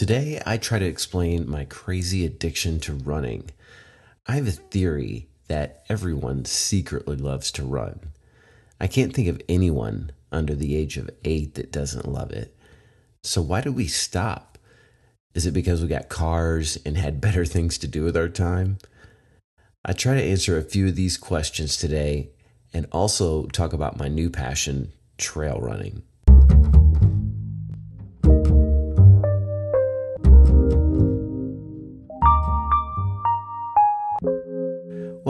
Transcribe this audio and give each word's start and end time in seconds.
Today, 0.00 0.40
I 0.46 0.56
try 0.56 0.78
to 0.78 0.86
explain 0.86 1.46
my 1.46 1.66
crazy 1.66 2.24
addiction 2.24 2.80
to 2.80 2.94
running. 2.94 3.50
I 4.26 4.36
have 4.36 4.48
a 4.48 4.52
theory 4.52 5.28
that 5.48 5.84
everyone 5.90 6.46
secretly 6.46 7.16
loves 7.16 7.52
to 7.52 7.64
run. 7.64 8.00
I 8.80 8.86
can't 8.86 9.12
think 9.12 9.28
of 9.28 9.42
anyone 9.46 10.12
under 10.32 10.54
the 10.54 10.74
age 10.74 10.96
of 10.96 11.10
eight 11.22 11.54
that 11.56 11.70
doesn't 11.70 12.08
love 12.08 12.30
it. 12.30 12.56
So, 13.24 13.42
why 13.42 13.60
do 13.60 13.72
we 13.72 13.88
stop? 13.88 14.56
Is 15.34 15.44
it 15.44 15.52
because 15.52 15.82
we 15.82 15.88
got 15.88 16.08
cars 16.08 16.78
and 16.86 16.96
had 16.96 17.20
better 17.20 17.44
things 17.44 17.76
to 17.76 17.86
do 17.86 18.02
with 18.02 18.16
our 18.16 18.30
time? 18.30 18.78
I 19.84 19.92
try 19.92 20.14
to 20.14 20.24
answer 20.24 20.56
a 20.56 20.62
few 20.62 20.88
of 20.88 20.96
these 20.96 21.18
questions 21.18 21.76
today 21.76 22.30
and 22.72 22.86
also 22.90 23.44
talk 23.48 23.74
about 23.74 23.98
my 23.98 24.08
new 24.08 24.30
passion, 24.30 24.94
trail 25.18 25.60
running. 25.60 26.04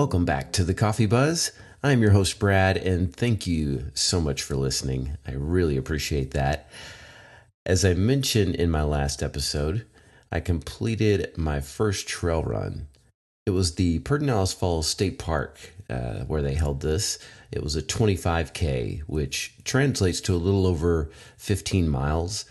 Welcome 0.01 0.25
back 0.25 0.51
to 0.53 0.65
the 0.65 0.73
Coffee 0.73 1.05
Buzz. 1.05 1.53
I'm 1.83 2.01
your 2.01 2.13
host, 2.13 2.39
Brad, 2.39 2.79
and 2.79 3.15
thank 3.15 3.47
you 3.47 3.91
so 3.93 4.19
much 4.19 4.43
for 4.43 4.57
listening. 4.57 5.19
I 5.29 5.33
really 5.33 5.77
appreciate 5.77 6.31
that. 6.31 6.71
As 7.67 7.85
I 7.85 7.93
mentioned 7.93 8.55
in 8.55 8.71
my 8.71 8.83
last 8.83 9.23
episode, 9.23 9.85
I 10.33 10.41
completed 10.41 11.37
my 11.37 11.61
first 11.61 12.09
trail 12.09 12.43
run. 12.43 12.89
It 13.45 13.51
was 13.51 13.75
the 13.75 13.99
Pedernales 13.99 14.55
Falls 14.55 14.87
State 14.87 15.19
Park 15.19 15.59
uh, 15.91 16.21
where 16.21 16.41
they 16.41 16.55
held 16.55 16.81
this. 16.81 17.19
It 17.53 17.63
was 17.63 17.77
a 17.77 17.83
25K, 17.83 19.01
which 19.01 19.55
translates 19.65 20.23
to 20.23 20.35
a 20.35 20.37
little 20.37 20.67
over 20.67 21.11
15 21.37 21.87
miles, 21.91 22.47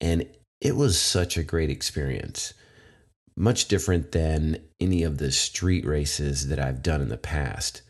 and 0.00 0.28
it 0.60 0.76
was 0.76 0.96
such 0.96 1.36
a 1.36 1.42
great 1.42 1.70
experience 1.70 2.54
much 3.36 3.66
different 3.68 4.12
than 4.12 4.58
any 4.80 5.02
of 5.02 5.18
the 5.18 5.32
street 5.32 5.84
races 5.84 6.48
that 6.48 6.58
I've 6.58 6.82
done 6.82 7.00
in 7.00 7.08
the 7.08 7.16
past. 7.16 7.82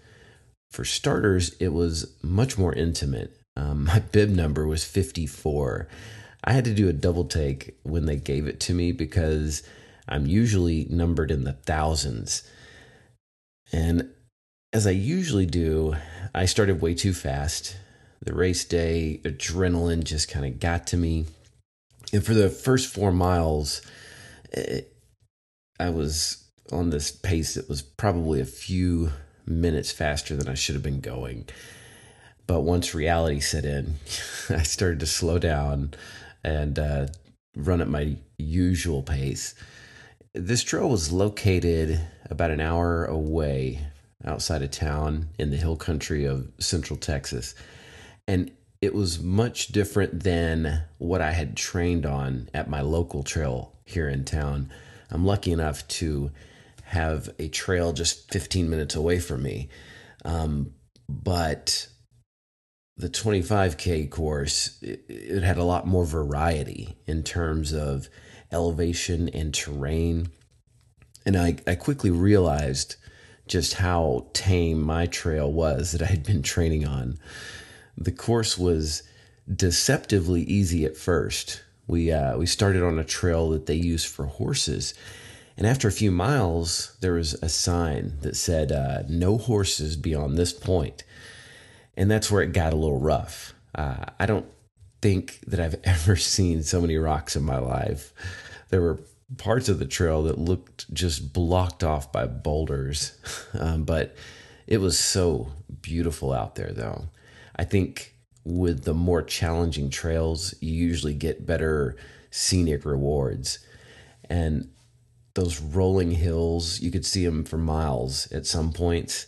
For 0.70 0.84
starters, 0.84 1.54
it 1.60 1.68
was 1.68 2.14
much 2.22 2.56
more 2.56 2.72
intimate. 2.72 3.36
Um, 3.56 3.84
my 3.86 4.00
bib 4.00 4.30
number 4.30 4.66
was 4.66 4.84
54. 4.84 5.88
I 6.44 6.52
had 6.52 6.64
to 6.64 6.74
do 6.74 6.88
a 6.88 6.92
double 6.92 7.24
take 7.24 7.78
when 7.82 8.06
they 8.06 8.16
gave 8.16 8.46
it 8.46 8.60
to 8.60 8.74
me 8.74 8.92
because 8.92 9.62
I'm 10.08 10.26
usually 10.26 10.86
numbered 10.90 11.30
in 11.30 11.44
the 11.44 11.54
thousands. 11.54 12.42
And 13.72 14.10
as 14.72 14.86
I 14.86 14.90
usually 14.90 15.46
do, 15.46 15.96
I 16.34 16.44
started 16.44 16.82
way 16.82 16.94
too 16.94 17.14
fast. 17.14 17.76
The 18.20 18.34
race 18.34 18.64
day 18.64 19.20
adrenaline 19.24 20.04
just 20.04 20.28
kind 20.28 20.44
of 20.44 20.60
got 20.60 20.86
to 20.88 20.96
me. 20.96 21.26
And 22.12 22.24
for 22.24 22.34
the 22.34 22.50
first 22.50 22.92
four 22.92 23.12
miles, 23.12 23.80
it, 24.52 24.93
I 25.78 25.90
was 25.90 26.44
on 26.72 26.90
this 26.90 27.10
pace 27.10 27.54
that 27.54 27.68
was 27.68 27.82
probably 27.82 28.40
a 28.40 28.46
few 28.46 29.12
minutes 29.46 29.92
faster 29.92 30.36
than 30.36 30.48
I 30.48 30.54
should 30.54 30.74
have 30.74 30.82
been 30.82 31.00
going. 31.00 31.48
But 32.46 32.60
once 32.60 32.94
reality 32.94 33.40
set 33.40 33.64
in, 33.64 33.96
I 34.50 34.62
started 34.62 35.00
to 35.00 35.06
slow 35.06 35.38
down 35.38 35.94
and 36.42 36.78
uh, 36.78 37.06
run 37.56 37.80
at 37.80 37.88
my 37.88 38.16
usual 38.38 39.02
pace. 39.02 39.54
This 40.32 40.62
trail 40.62 40.88
was 40.88 41.12
located 41.12 42.00
about 42.30 42.50
an 42.50 42.60
hour 42.60 43.04
away 43.04 43.86
outside 44.24 44.62
of 44.62 44.70
town 44.70 45.28
in 45.38 45.50
the 45.50 45.56
hill 45.56 45.76
country 45.76 46.24
of 46.24 46.50
central 46.58 46.98
Texas. 46.98 47.54
And 48.26 48.50
it 48.80 48.94
was 48.94 49.20
much 49.20 49.68
different 49.68 50.24
than 50.24 50.82
what 50.98 51.20
I 51.20 51.32
had 51.32 51.56
trained 51.56 52.04
on 52.04 52.48
at 52.52 52.68
my 52.68 52.80
local 52.80 53.22
trail 53.22 53.72
here 53.84 54.08
in 54.08 54.24
town. 54.24 54.70
I'm 55.10 55.24
lucky 55.24 55.52
enough 55.52 55.86
to 55.88 56.30
have 56.84 57.30
a 57.38 57.48
trail 57.48 57.92
just 57.92 58.30
15 58.32 58.68
minutes 58.68 58.94
away 58.94 59.18
from 59.18 59.42
me. 59.42 59.68
Um, 60.24 60.74
but 61.08 61.88
the 62.96 63.08
25K 63.08 64.10
course, 64.10 64.78
it, 64.82 65.04
it, 65.08 65.42
had 65.42 65.58
a 65.58 65.64
lot 65.64 65.86
more 65.86 66.04
variety 66.04 66.96
in 67.06 67.22
terms 67.22 67.72
of 67.72 68.08
elevation 68.52 69.28
and 69.30 69.52
terrain. 69.52 70.28
And 71.26 71.36
I, 71.36 71.56
I 71.66 71.74
quickly 71.74 72.10
realized 72.10 72.96
just 73.46 73.74
how 73.74 74.28
tame 74.32 74.80
my 74.80 75.06
trail 75.06 75.52
was 75.52 75.92
that 75.92 76.02
I 76.02 76.06
had 76.06 76.22
been 76.22 76.42
training 76.42 76.86
on. 76.86 77.18
The 77.96 78.12
course 78.12 78.56
was 78.56 79.02
deceptively 79.52 80.42
easy 80.42 80.84
at 80.84 80.96
first 80.96 81.62
we 81.86 82.10
uh, 82.12 82.36
we 82.36 82.46
started 82.46 82.82
on 82.82 82.98
a 82.98 83.04
trail 83.04 83.50
that 83.50 83.66
they 83.66 83.74
use 83.74 84.04
for 84.04 84.26
horses, 84.26 84.94
and 85.56 85.66
after 85.66 85.88
a 85.88 85.92
few 85.92 86.10
miles, 86.10 86.96
there 87.00 87.14
was 87.14 87.34
a 87.34 87.48
sign 87.48 88.14
that 88.22 88.36
said 88.36 88.72
uh, 88.72 89.02
"No 89.08 89.38
horses 89.38 89.96
beyond 89.96 90.36
this 90.36 90.52
point," 90.52 91.04
and 91.96 92.10
that's 92.10 92.30
where 92.30 92.42
it 92.42 92.52
got 92.52 92.72
a 92.72 92.76
little 92.76 93.00
rough. 93.00 93.54
Uh, 93.74 94.06
I 94.18 94.26
don't 94.26 94.46
think 95.02 95.40
that 95.46 95.60
I've 95.60 95.80
ever 95.84 96.16
seen 96.16 96.62
so 96.62 96.80
many 96.80 96.96
rocks 96.96 97.36
in 97.36 97.42
my 97.42 97.58
life. 97.58 98.12
There 98.70 98.80
were 98.80 99.00
parts 99.36 99.68
of 99.68 99.78
the 99.78 99.86
trail 99.86 100.22
that 100.24 100.38
looked 100.38 100.92
just 100.92 101.32
blocked 101.32 101.84
off 101.84 102.10
by 102.12 102.26
boulders, 102.26 103.18
um, 103.58 103.84
but 103.84 104.16
it 104.66 104.78
was 104.78 104.98
so 104.98 105.52
beautiful 105.82 106.32
out 106.32 106.54
there, 106.54 106.72
though. 106.72 107.08
I 107.56 107.64
think 107.64 108.13
with 108.44 108.84
the 108.84 108.94
more 108.94 109.22
challenging 109.22 109.90
trails, 109.90 110.54
you 110.60 110.72
usually 110.72 111.14
get 111.14 111.46
better 111.46 111.96
scenic 112.30 112.84
rewards. 112.84 113.58
And 114.28 114.70
those 115.34 115.60
rolling 115.60 116.12
hills, 116.12 116.80
you 116.80 116.90
could 116.90 117.06
see 117.06 117.24
them 117.24 117.44
for 117.44 117.58
miles 117.58 118.30
at 118.32 118.46
some 118.46 118.72
points. 118.72 119.26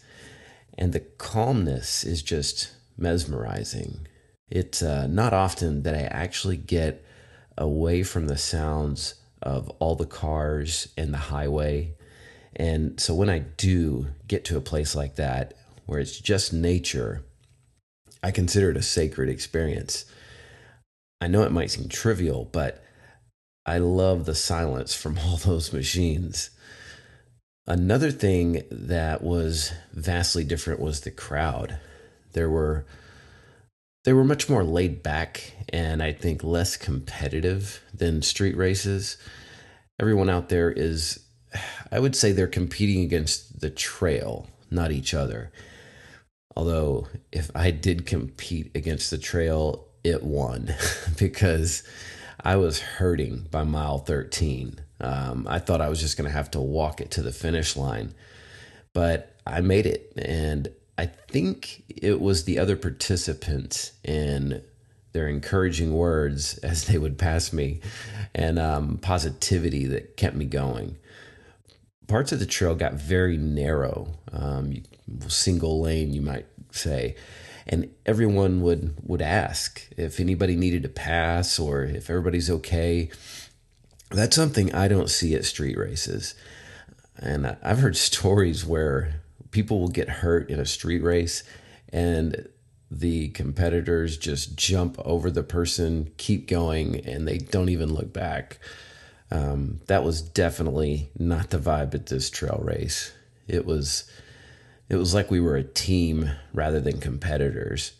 And 0.78 0.93
the 0.93 1.00
calmness 1.00 2.04
is 2.04 2.22
just 2.22 2.72
mesmerizing. 2.99 4.06
It's 4.49 4.82
uh, 4.82 5.06
not 5.06 5.33
often 5.33 5.83
that 5.83 5.94
I 5.94 6.03
actually 6.03 6.56
get 6.56 7.04
away 7.59 8.03
from 8.03 8.28
the 8.28 8.38
sounds 8.38 9.15
of 9.43 9.69
all 9.78 9.97
the 9.97 10.06
cars 10.06 10.88
and 10.97 11.12
the 11.12 11.19
highway. 11.19 11.94
And 12.54 13.00
so 13.00 13.15
when 13.15 13.28
I 13.28 13.41
do 13.41 14.09
get 14.28 14.44
to 14.47 14.56
a 14.56 14.62
place 14.62 14.94
like 14.94 15.16
that, 15.16 15.54
where 15.87 16.00
it's 16.00 16.19
just 16.19 16.53
nature, 16.53 17.25
I 18.26 18.32
consider 18.32 18.70
it 18.72 18.76
a 18.76 18.82
sacred 18.82 19.28
experience. 19.28 20.04
I 21.20 21.28
know 21.28 21.44
it 21.44 21.53
might 21.53 21.70
seem 21.70 21.88
trivial, 21.88 22.48
but 22.50 22.82
I 23.64 23.78
love 23.78 24.25
the 24.25 24.34
silence 24.34 24.97
from 24.97 25.16
all 25.25 25.37
those 25.37 25.72
machines. 25.72 26.50
Another 27.69 28.10
thing 28.10 28.65
that 28.69 29.22
was 29.22 29.72
vastly 29.92 30.42
different 30.42 30.81
was 30.81 31.03
the 31.03 31.12
crowd. 31.12 31.78
There 32.32 32.50
were 32.50 32.84
they 34.04 34.12
were 34.12 34.25
much 34.25 34.48
more 34.48 34.65
laid 34.65 35.04
back 35.04 35.53
and 35.69 36.03
I 36.03 36.12
think 36.12 36.42
less 36.42 36.76
competitive 36.76 37.81
than 37.94 38.22
street 38.22 38.56
races. 38.56 39.19
Everyone 40.00 40.28
out 40.28 40.48
there 40.48 40.72
is 40.72 41.20
I 41.92 42.00
would 42.00 42.16
say 42.16 42.32
they're 42.32 42.48
competing 42.48 43.04
against 43.04 43.60
the 43.60 43.70
trail, 43.70 44.48
not 44.69 44.91
each 44.91 45.15
other. 45.15 45.53
Although, 46.56 47.09
if 47.33 47.50
I 47.55 47.71
did 47.71 48.06
compete 48.06 48.71
against 48.75 49.11
the 49.11 49.19
trail, 49.19 49.87
it 50.03 50.22
won 50.22 50.75
because 51.19 51.83
I 52.43 52.56
was 52.56 52.81
hurting 52.81 53.47
by 53.50 53.65
mile 53.65 53.99
13. 53.99 54.81
Um, 55.00 55.47
I 55.49 55.59
thought 55.59 55.81
I 55.81 55.89
was 55.89 56.00
just 56.00 56.16
going 56.16 56.28
to 56.28 56.37
have 56.37 56.50
to 56.53 56.61
walk 56.61 57.00
it 57.00 57.11
to 57.12 57.22
the 57.22 57.33
finish 57.33 57.77
line, 57.77 58.15
but 58.95 59.34
I 59.47 59.61
made 59.61 59.84
it. 59.84 60.12
And 60.16 60.69
I 60.97 61.06
think 61.06 61.84
it 61.89 62.21
was 62.21 62.45
the 62.45 62.59
other 62.59 62.77
participants 62.77 63.93
in 64.03 64.62
their 65.12 65.28
encouraging 65.28 65.93
words 65.93 66.59
as 66.62 66.87
they 66.87 66.99
would 66.99 67.19
pass 67.19 67.53
me 67.53 67.81
and 68.34 68.59
um, 68.59 68.99
positivity 68.99 69.87
that 69.87 70.16
kept 70.16 70.36
me 70.36 70.47
going. 70.47 70.97
Parts 72.07 72.33
of 72.33 72.39
the 72.39 72.47
trail 72.47 72.75
got 72.75 72.95
very 72.95 73.36
narrow. 73.36 74.15
Um, 74.33 74.84
single 75.28 75.80
lane, 75.80 76.13
you 76.13 76.22
might 76.22 76.47
say. 76.77 77.17
And 77.67 77.91
everyone 78.05 78.61
would, 78.63 78.97
would 79.03 79.23
ask 79.23 79.87
if 79.97 80.21
anybody 80.21 80.55
needed 80.55 80.84
to 80.84 80.89
pass 80.89 81.59
or 81.59 81.83
if 81.83 82.09
everybody's 82.09 82.51
okay. 82.51 83.11
That's 84.11 84.37
something 84.37 84.73
I 84.73 84.87
don't 84.87 85.11
see 85.11 85.34
at 85.34 85.45
street 85.45 85.77
races. 85.77 86.34
And 87.19 87.57
I've 87.63 87.81
heard 87.81 87.97
stories 87.97 88.65
where 88.65 89.21
people 89.51 89.81
will 89.81 89.89
get 89.89 90.09
hurt 90.09 90.51
in 90.51 90.61
a 90.61 90.67
street 90.67 91.03
race 91.03 91.43
and 91.93 92.49
the 92.91 93.28
competitors 93.28 94.17
just 94.17 94.57
jump 94.57 94.97
over 95.05 95.31
the 95.31 95.43
person, 95.43 96.13
keep 96.19 96.47
going, 96.47 97.05
and 97.05 97.27
they 97.27 97.39
don't 97.39 97.69
even 97.69 97.93
look 97.93 98.13
back. 98.13 98.59
Um, 99.31 99.81
that 99.87 100.05
was 100.05 100.23
definitely 100.23 101.11
not 101.19 101.51
the 101.51 101.59
vibe 101.59 101.95
at 101.95 102.07
this 102.07 102.31
trail 102.31 102.61
race. 102.63 103.13
It 103.49 103.67
was 103.67 104.09
it 104.88 104.97
was 104.97 105.15
like 105.15 105.30
we 105.30 105.41
were 105.41 105.56
a 105.56 105.65
team 105.65 106.30
rather 106.53 106.80
than 106.80 107.00
competitors. 107.00 107.92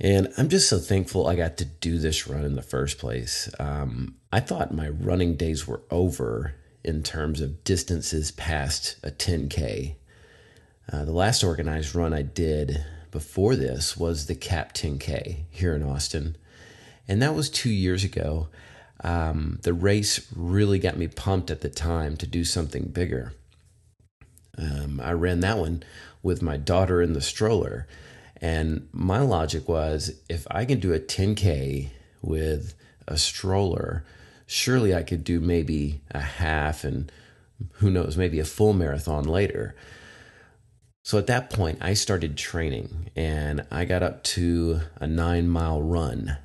And 0.00 0.32
I'm 0.36 0.48
just 0.48 0.68
so 0.68 0.78
thankful 0.78 1.26
I 1.26 1.36
got 1.36 1.56
to 1.58 1.64
do 1.64 1.98
this 1.98 2.26
run 2.26 2.44
in 2.44 2.56
the 2.56 2.62
first 2.62 2.98
place. 2.98 3.48
Um, 3.58 4.16
I 4.32 4.40
thought 4.40 4.74
my 4.74 4.88
running 4.88 5.36
days 5.36 5.66
were 5.66 5.82
over 5.90 6.54
in 6.84 7.02
terms 7.02 7.40
of 7.40 7.62
distances 7.64 8.32
past 8.32 8.96
a 9.02 9.10
10K. 9.10 9.94
Uh, 10.92 11.04
the 11.04 11.12
last 11.12 11.44
organized 11.44 11.94
run 11.94 12.12
I 12.12 12.22
did 12.22 12.84
before 13.10 13.54
this 13.54 13.96
was 13.96 14.26
the 14.26 14.34
CAP 14.34 14.74
10K 14.74 15.44
here 15.50 15.74
in 15.74 15.82
Austin. 15.82 16.36
And 17.06 17.22
that 17.22 17.34
was 17.34 17.48
two 17.48 17.70
years 17.70 18.02
ago. 18.02 18.48
Um, 19.04 19.58
the 19.62 19.74
race 19.74 20.26
really 20.34 20.78
got 20.78 20.96
me 20.96 21.08
pumped 21.08 21.50
at 21.50 21.60
the 21.60 21.68
time 21.68 22.16
to 22.16 22.26
do 22.26 22.44
something 22.44 22.86
bigger. 22.86 23.34
Um, 24.58 25.00
I 25.02 25.12
ran 25.12 25.40
that 25.40 25.58
one 25.58 25.82
with 26.22 26.42
my 26.42 26.56
daughter 26.56 27.00
in 27.02 27.12
the 27.12 27.20
stroller. 27.20 27.86
And 28.40 28.88
my 28.92 29.20
logic 29.20 29.68
was 29.68 30.20
if 30.28 30.46
I 30.50 30.64
can 30.64 30.80
do 30.80 30.92
a 30.92 31.00
10K 31.00 31.90
with 32.20 32.74
a 33.06 33.16
stroller, 33.16 34.04
surely 34.46 34.94
I 34.94 35.02
could 35.02 35.24
do 35.24 35.40
maybe 35.40 36.00
a 36.10 36.20
half 36.20 36.84
and 36.84 37.10
who 37.74 37.90
knows, 37.90 38.16
maybe 38.16 38.40
a 38.40 38.44
full 38.44 38.72
marathon 38.72 39.24
later. 39.24 39.74
So 41.04 41.18
at 41.18 41.26
that 41.28 41.50
point, 41.50 41.78
I 41.80 41.94
started 41.94 42.36
training 42.36 43.10
and 43.16 43.66
I 43.70 43.84
got 43.84 44.02
up 44.02 44.22
to 44.24 44.80
a 45.00 45.06
nine 45.06 45.48
mile 45.48 45.82
run. 45.82 46.38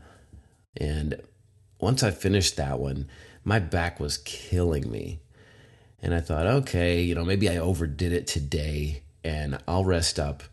And 0.75 1.21
once 1.79 2.03
I 2.03 2.11
finished 2.11 2.57
that 2.57 2.79
one, 2.79 3.07
my 3.43 3.59
back 3.59 3.99
was 3.99 4.17
killing 4.17 4.91
me. 4.91 5.19
And 6.01 6.13
I 6.13 6.21
thought, 6.21 6.45
okay, 6.45 7.01
you 7.01 7.15
know, 7.15 7.25
maybe 7.25 7.49
I 7.49 7.57
overdid 7.57 8.11
it 8.11 8.27
today 8.27 9.01
and 9.23 9.59
I'll 9.67 9.85
rest 9.85 10.19
up 10.19 10.43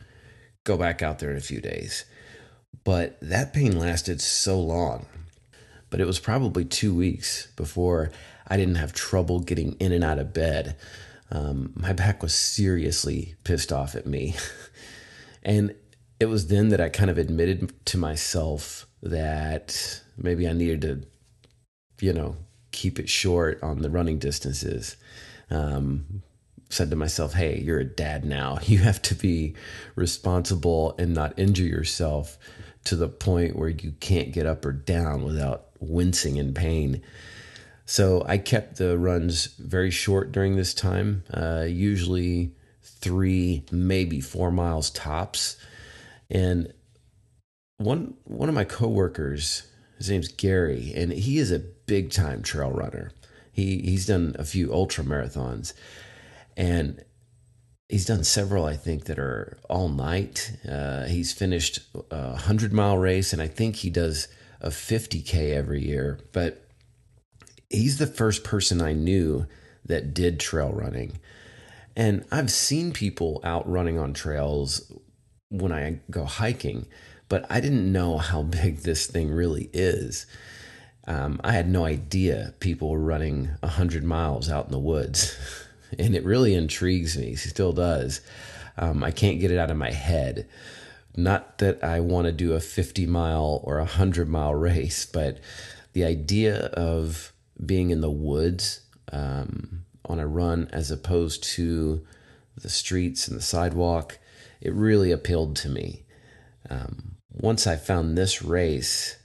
go 0.65 0.77
back 0.79 1.03
out 1.03 1.19
there 1.19 1.31
in 1.31 1.37
a 1.37 1.43
few 1.43 1.61
days. 1.61 2.05
But 2.83 3.19
that 3.21 3.53
pain 3.53 3.79
lasted 3.79 4.21
so 4.21 4.59
long. 4.59 5.07
But 5.91 6.01
it 6.01 6.07
was 6.07 6.19
probably 6.19 6.65
two 6.65 6.95
weeks 6.95 7.49
before 7.55 8.11
I 8.49 8.57
didn't 8.57 8.75
have 8.77 8.93
trouble 8.93 9.41
getting 9.41 9.73
in 9.75 9.93
and 9.93 10.03
out 10.03 10.19
of 10.19 10.33
bed. 10.33 10.77
Um, 11.31 11.73
my 11.77 11.93
back 11.93 12.23
was 12.23 12.35
seriously 12.35 13.37
pissed 13.45 13.73
off 13.73 13.95
at 13.95 14.07
me. 14.07 14.35
and 15.43 15.75
it 16.19 16.27
was 16.27 16.49
then 16.49 16.71
that 16.71 16.81
I 16.81 16.89
kind 16.89 17.11
of 17.11 17.19
admitted 17.19 17.73
to 17.87 17.99
myself 17.99 18.87
that 19.03 20.03
maybe 20.17 20.49
I 20.49 20.53
needed 20.53 20.81
to, 20.83 22.05
you 22.05 22.13
know, 22.13 22.37
keep 22.73 22.99
it 22.99 23.09
short 23.09 23.63
on 23.63 23.83
the 23.83 23.91
running 23.91 24.19
distances. 24.19 24.97
Um, 25.55 26.23
said 26.71 26.91
to 26.91 26.97
myself, 26.97 27.35
hey, 27.35 27.61
you're 27.61 27.79
a 27.79 27.85
dad 27.85 28.25
now. 28.25 28.59
You 28.67 28.79
have 28.79 29.01
to 29.03 29.15
be 29.15 29.55
responsible 29.95 30.95
and 30.99 31.15
not 31.15 31.39
injure 31.39 31.65
yourself 31.65 32.39
to 32.85 32.97
the 32.97 33.09
point 33.09 33.57
where 33.57 33.69
you 33.69 33.93
can't 34.01 34.33
get 34.33 34.47
up 34.47 34.65
or 34.65 34.73
down 34.73 35.25
without 35.25 35.67
wincing 35.81 36.37
in 36.37 36.53
pain. 36.53 37.03
So 37.87 38.25
I 38.27 38.39
kept 38.39 38.77
the 38.77 38.99
runs 38.99 39.47
very 39.47 39.91
short 39.91 40.33
during 40.33 40.57
this 40.57 40.75
time, 40.75 41.23
uh, 41.33 41.67
usually 41.69 42.53
three, 42.83 43.65
maybe 43.71 44.21
four 44.21 44.51
miles 44.51 44.91
tops. 44.91 45.57
And 46.31 46.73
one 47.77 48.15
one 48.25 48.49
of 48.49 48.55
my 48.55 48.65
coworkers, 48.65 49.67
his 49.99 50.11
name's 50.11 50.29
Gary, 50.29 50.93
and 50.95 51.13
he 51.13 51.39
is 51.39 51.53
a 51.53 51.59
big 51.59 52.11
time 52.11 52.43
trail 52.43 52.71
runner. 52.71 53.13
He 53.55 53.79
he's 53.79 54.07
done 54.07 54.35
a 54.39 54.45
few 54.45 54.73
ultra 54.75 55.05
marathons, 55.05 55.73
and 56.57 57.03
he's 57.89 58.07
done 58.07 58.25
several 58.25 58.65
i 58.65 58.77
think 58.77 59.05
that 59.05 59.19
are 59.19 59.57
all 59.71 59.89
night. 59.89 60.53
Uh, 60.69 61.05
he's 61.05 61.33
finished 61.33 61.79
a 62.11 62.31
100 62.31 62.73
mile 62.73 62.99
race 62.99 63.33
and 63.33 63.41
i 63.41 63.47
think 63.47 63.77
he 63.77 63.91
does 63.91 64.29
a 64.61 64.71
50k 64.71 65.55
every 65.55 65.87
year 65.87 66.19
but 66.33 66.67
he's 67.71 67.99
the 67.99 68.07
first 68.07 68.43
person 68.43 68.81
i 68.81 68.93
knew 68.93 69.47
that 69.85 70.15
did 70.15 70.41
trail 70.41 70.73
running. 70.73 71.21
And 71.97 72.25
i've 72.33 72.51
seen 72.51 72.93
people 72.93 73.41
out 73.45 73.69
running 73.71 73.99
on 73.99 74.13
trails 74.13 74.93
when 75.51 75.71
i 75.71 76.01
go 76.11 76.25
hiking 76.25 76.87
but 77.29 77.47
i 77.49 77.61
didn't 77.61 77.93
know 77.93 78.19
how 78.19 78.43
big 78.61 78.79
this 78.79 79.07
thing 79.07 79.31
really 79.31 79.71
is 79.73 80.27
um, 81.07 81.41
i 81.45 81.53
had 81.53 81.69
no 81.69 81.85
idea 81.85 82.55
people 82.61 82.91
were 82.91 82.99
running 82.99 83.51
100 83.61 84.05
miles 84.05 84.51
out 84.51 84.67
in 84.67 84.73
the 84.73 84.79
woods 84.79 85.37
and 85.99 86.15
it 86.15 86.25
really 86.25 86.55
intrigues 86.55 87.17
me. 87.17 87.35
Still 87.35 87.73
does. 87.73 88.21
Um, 88.77 89.05
I 89.05 89.11
can't 89.11 89.41
get 89.41 89.51
it 89.51 89.59
out 89.59 89.71
of 89.71 89.77
my 89.77 89.91
head. 89.91 90.49
Not 91.17 91.59
that 91.59 91.83
I 91.85 92.01
want 92.01 92.27
to 92.27 92.33
do 92.33 92.55
a 92.55 92.61
50 92.61 93.07
mile 93.07 93.61
or 93.65 93.79
a 93.79 93.83
100 93.83 94.29
mile 94.29 94.55
race, 94.55 95.07
but 95.07 95.39
the 95.93 96.05
idea 96.05 96.67
of 96.67 97.33
being 97.65 97.91
in 97.91 98.01
the 98.01 98.11
woods 98.11 98.81
um, 99.13 99.85
on 100.07 100.19
a 100.19 100.27
run 100.27 100.69
as 100.73 100.91
opposed 100.91 101.45
to 101.45 102.05
the 102.61 102.69
streets 102.69 103.29
and 103.29 103.37
the 103.37 103.43
sidewalk, 103.43 104.19
it 104.61 104.73
really 104.75 105.13
appealed 105.13 105.55
to 105.57 105.69
me. 105.69 106.05
Um, 106.69 107.17
once 107.31 107.67
I 107.67 107.77
found 107.77 108.17
this 108.17 108.43
race, 108.43 109.17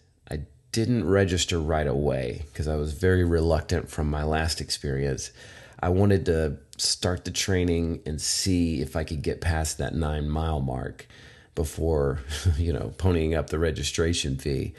didn't 0.72 1.08
register 1.08 1.60
right 1.60 1.88
away 1.88 2.44
because 2.48 2.68
I 2.68 2.76
was 2.76 2.94
very 2.94 3.24
reluctant 3.24 3.90
from 3.90 4.10
my 4.10 4.24
last 4.24 4.62
experience. 4.62 5.32
I 5.80 5.90
wanted 5.90 6.26
to 6.26 6.58
start 6.78 7.26
the 7.26 7.32
training 7.32 8.02
and 8.06 8.22
see 8.22 8.82
if 8.82 8.96
I 8.96 9.04
could 9.04 9.22
get 9.22 9.42
past 9.42 9.78
that 9.78 9.96
nine 9.96 10.30
mile 10.30 10.60
mark 10.60 11.08
before, 11.56 12.20
you 12.58 12.74
know, 12.74 12.94
ponying 12.98 13.38
up 13.38 13.50
the 13.50 13.60
registration 13.60 14.38
fee. 14.38 14.74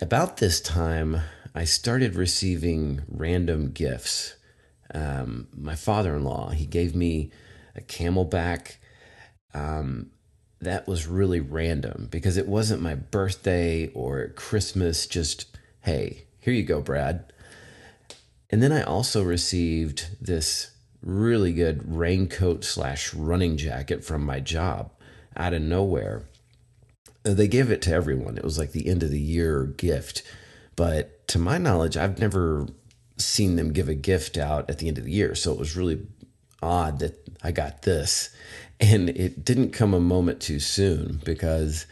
About 0.00 0.38
this 0.38 0.60
time, 0.60 1.20
I 1.54 1.64
started 1.64 2.14
receiving 2.14 3.02
random 3.08 3.70
gifts. 3.70 4.36
Um, 4.94 5.48
my 5.54 5.74
father 5.74 6.16
in 6.16 6.24
law, 6.24 6.50
he 6.50 6.66
gave 6.66 6.94
me 6.94 7.30
a 7.76 7.80
CamelBak. 7.80 8.76
Um, 9.52 10.10
that 10.60 10.86
was 10.86 11.06
really 11.06 11.40
random 11.40 12.08
because 12.10 12.36
it 12.36 12.46
wasn't 12.46 12.82
my 12.82 12.94
birthday 12.94 13.88
or 13.94 14.28
Christmas, 14.28 15.06
just, 15.06 15.56
hey, 15.82 16.24
here 16.40 16.52
you 16.52 16.62
go, 16.62 16.80
Brad. 16.80 17.32
And 18.50 18.62
then 18.62 18.72
I 18.72 18.82
also 18.82 19.22
received 19.22 20.08
this 20.20 20.72
really 21.02 21.52
good 21.52 21.96
raincoat 21.96 22.64
slash 22.64 23.14
running 23.14 23.56
jacket 23.56 24.04
from 24.04 24.24
my 24.24 24.40
job 24.40 24.90
out 25.36 25.54
of 25.54 25.62
nowhere. 25.62 26.24
Uh, 27.24 27.34
they 27.34 27.48
gave 27.48 27.70
it 27.70 27.80
to 27.82 27.92
everyone. 27.92 28.36
It 28.36 28.44
was 28.44 28.58
like 28.58 28.72
the 28.72 28.88
end 28.88 29.02
of 29.02 29.10
the 29.10 29.20
year 29.20 29.64
gift. 29.64 30.22
But 30.76 31.26
to 31.28 31.38
my 31.38 31.58
knowledge, 31.58 31.96
I've 31.96 32.18
never 32.18 32.66
seen 33.16 33.56
them 33.56 33.72
give 33.72 33.88
a 33.88 33.94
gift 33.94 34.36
out 34.36 34.68
at 34.68 34.78
the 34.78 34.88
end 34.88 34.98
of 34.98 35.04
the 35.04 35.12
year. 35.12 35.34
So 35.34 35.52
it 35.52 35.58
was 35.58 35.76
really 35.76 36.06
odd 36.62 36.98
that 36.98 37.29
I 37.42 37.52
got 37.52 37.82
this. 37.82 38.30
And 38.80 39.10
it 39.10 39.44
didn't 39.44 39.72
come 39.72 39.94
a 39.94 40.00
moment 40.00 40.40
too 40.40 40.58
soon 40.58 41.20
because 41.24 41.86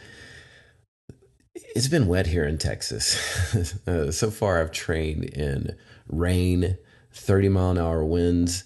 it's 1.55 1.88
been 1.88 2.07
wet 2.07 2.26
here 2.26 2.45
in 2.45 2.59
Texas. 2.59 3.78
uh, 3.87 4.11
so 4.11 4.31
far, 4.31 4.61
I've 4.61 4.73
trained 4.73 5.25
in 5.25 5.76
rain, 6.09 6.78
30 7.12 7.49
mile 7.50 7.71
an 7.73 7.78
hour 7.78 8.05
winds, 8.05 8.64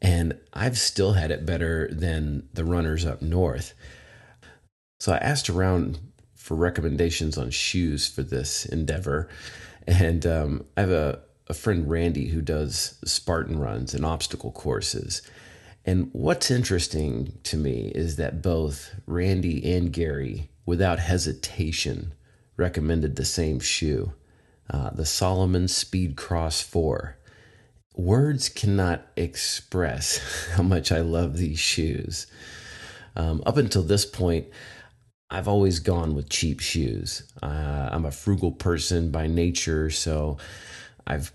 and 0.00 0.38
I've 0.52 0.78
still 0.78 1.12
had 1.12 1.30
it 1.30 1.46
better 1.46 1.88
than 1.92 2.48
the 2.52 2.64
runners 2.64 3.06
up 3.06 3.22
north. 3.22 3.74
So 4.98 5.12
I 5.12 5.18
asked 5.18 5.48
around 5.48 5.98
for 6.34 6.56
recommendations 6.56 7.38
on 7.38 7.50
shoes 7.50 8.08
for 8.08 8.22
this 8.22 8.66
endeavor. 8.66 9.28
And 9.86 10.26
um, 10.26 10.64
I 10.76 10.80
have 10.80 10.90
a, 10.90 11.20
a 11.48 11.54
friend, 11.54 11.88
Randy, 11.88 12.28
who 12.28 12.42
does 12.42 12.98
Spartan 13.04 13.58
runs 13.58 13.94
and 13.94 14.04
obstacle 14.04 14.50
courses. 14.50 15.22
And 15.84 16.10
what's 16.12 16.50
interesting 16.50 17.38
to 17.44 17.56
me 17.56 17.90
is 17.94 18.16
that 18.16 18.42
both 18.42 18.94
Randy 19.06 19.74
and 19.74 19.92
Gary, 19.92 20.48
without 20.64 21.00
hesitation, 21.00 22.14
recommended 22.56 23.16
the 23.16 23.24
same 23.24 23.58
shoe, 23.58 24.12
uh, 24.70 24.90
the 24.90 25.04
Salomon 25.04 25.66
Speedcross 25.66 26.62
4. 26.62 27.16
Words 27.96 28.48
cannot 28.48 29.06
express 29.16 30.48
how 30.52 30.62
much 30.62 30.92
I 30.92 31.00
love 31.00 31.36
these 31.36 31.58
shoes. 31.58 32.26
Um, 33.16 33.42
up 33.44 33.56
until 33.56 33.82
this 33.82 34.06
point, 34.06 34.46
I've 35.30 35.48
always 35.48 35.78
gone 35.78 36.14
with 36.14 36.28
cheap 36.28 36.60
shoes. 36.60 37.24
Uh, 37.42 37.88
I'm 37.90 38.04
a 38.04 38.10
frugal 38.10 38.52
person 38.52 39.10
by 39.10 39.26
nature, 39.26 39.90
so 39.90 40.36
I've 41.06 41.32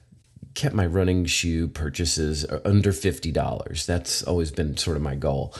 kept 0.57 0.75
my 0.75 0.85
running 0.85 1.25
shoe 1.25 1.67
purchases 1.67 2.45
under 2.65 2.91
$50. 2.91 3.85
That's 3.85 4.23
always 4.23 4.51
been 4.51 4.75
sort 4.75 4.97
of 4.97 5.03
my 5.03 5.15
goal 5.15 5.55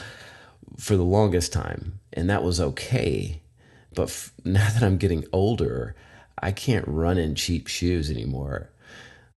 for 0.78 0.96
the 0.96 1.04
longest 1.04 1.52
time, 1.52 2.00
and 2.12 2.28
that 2.28 2.42
was 2.42 2.60
okay 2.60 3.40
but 3.94 4.08
f- 4.08 4.32
now 4.44 4.68
that 4.70 4.82
I'm 4.82 4.96
getting 4.96 5.24
older, 5.32 5.94
I 6.40 6.52
can't 6.52 6.86
run 6.86 7.18
in 7.18 7.34
cheap 7.34 7.66
shoes 7.66 8.10
anymore. 8.10 8.70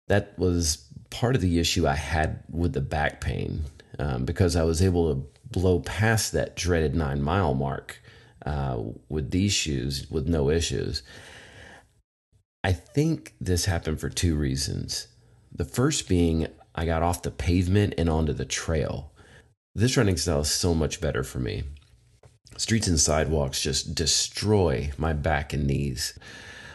That 0.07 0.37
was 0.37 0.85
part 1.09 1.35
of 1.35 1.41
the 1.41 1.59
issue 1.59 1.87
I 1.87 1.95
had 1.95 2.43
with 2.49 2.73
the 2.73 2.81
back 2.81 3.21
pain 3.21 3.63
um, 3.99 4.25
because 4.25 4.55
I 4.55 4.63
was 4.63 4.81
able 4.81 5.13
to 5.13 5.27
blow 5.49 5.79
past 5.79 6.31
that 6.33 6.55
dreaded 6.55 6.95
nine 6.95 7.21
mile 7.21 7.53
mark 7.53 8.01
uh, 8.45 8.81
with 9.09 9.31
these 9.31 9.53
shoes 9.53 10.09
with 10.09 10.27
no 10.27 10.49
issues. 10.49 11.01
I 12.63 12.73
think 12.73 13.33
this 13.41 13.65
happened 13.65 13.99
for 13.99 14.09
two 14.09 14.35
reasons. 14.35 15.07
The 15.53 15.65
first 15.65 16.07
being 16.07 16.47
I 16.73 16.85
got 16.85 17.03
off 17.03 17.21
the 17.21 17.31
pavement 17.31 17.95
and 17.97 18.09
onto 18.09 18.33
the 18.33 18.45
trail. 18.45 19.11
This 19.75 19.97
running 19.97 20.17
style 20.17 20.41
is 20.41 20.51
so 20.51 20.73
much 20.73 21.01
better 21.01 21.23
for 21.23 21.39
me. 21.39 21.63
Streets 22.57 22.87
and 22.87 22.99
sidewalks 22.99 23.61
just 23.61 23.95
destroy 23.95 24.91
my 24.97 25.13
back 25.13 25.53
and 25.53 25.67
knees. 25.67 26.17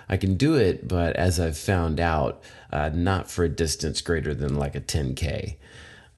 I 0.08 0.16
can 0.16 0.36
do 0.36 0.54
it, 0.54 0.86
but 0.86 1.16
as 1.16 1.40
I've 1.40 1.58
found 1.58 2.00
out, 2.00 2.42
uh, 2.72 2.90
not 2.92 3.30
for 3.30 3.44
a 3.44 3.48
distance 3.48 4.00
greater 4.00 4.34
than 4.34 4.56
like 4.56 4.74
a 4.74 4.80
10K. 4.80 5.56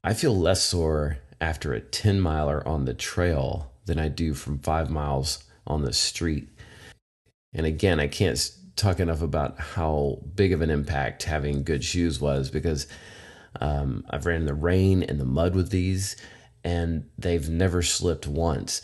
I 0.03 0.13
feel 0.13 0.37
less 0.37 0.63
sore 0.63 1.17
after 1.41 1.73
a 1.73 1.81
10 1.81 2.19
miler 2.19 2.65
on 2.67 2.85
the 2.85 2.93
trail 2.93 3.71
than 3.85 3.99
I 3.99 4.07
do 4.07 4.33
from 4.33 4.59
five 4.59 4.89
miles 4.89 5.43
on 5.65 5.83
the 5.83 5.93
street. 5.93 6.49
And 7.53 7.65
again, 7.65 7.99
I 7.99 8.07
can't 8.07 8.37
talk 8.79 8.99
enough 8.99 9.21
about 9.21 9.59
how 9.59 10.21
big 10.35 10.53
of 10.53 10.61
an 10.61 10.69
impact 10.69 11.23
having 11.23 11.63
good 11.63 11.83
shoes 11.83 12.19
was 12.19 12.49
because 12.49 12.87
um, 13.59 14.05
I've 14.09 14.25
ran 14.25 14.41
in 14.41 14.45
the 14.45 14.53
rain 14.53 15.03
and 15.03 15.19
the 15.19 15.25
mud 15.25 15.55
with 15.55 15.69
these, 15.69 16.15
and 16.63 17.09
they've 17.17 17.49
never 17.49 17.81
slipped 17.81 18.27
once. 18.27 18.81